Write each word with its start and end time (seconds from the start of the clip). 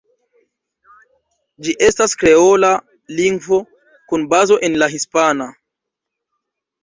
Ĝi 1.65 1.73
estas 1.87 2.15
kreola 2.21 2.71
lingvo, 3.19 3.59
kun 4.13 4.25
bazo 4.31 4.57
en 4.69 4.79
la 4.85 4.87
hispana. 4.95 5.51